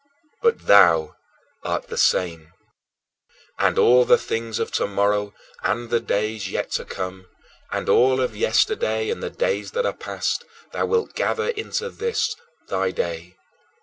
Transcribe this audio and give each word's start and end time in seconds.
"But 0.41 0.65
thou 0.65 1.15
art 1.61 1.89
the 1.89 1.95
same"! 1.97 2.51
And 3.59 3.77
all 3.77 4.03
the 4.03 4.17
things 4.17 4.57
of 4.57 4.71
tomorrow 4.71 5.31
and 5.61 5.91
the 5.91 5.99
days 5.99 6.49
yet 6.49 6.71
to 6.71 6.85
come, 6.85 7.27
and 7.71 7.87
all 7.87 8.19
of 8.19 8.35
yesterday 8.35 9.11
and 9.11 9.21
the 9.21 9.29
days 9.29 9.73
that 9.73 9.85
are 9.85 9.93
past, 9.93 10.43
thou 10.71 10.87
wilt 10.87 11.13
gather 11.13 11.49
into 11.49 11.91
this 11.91 12.35
thy 12.67 12.89
day. 12.89 13.35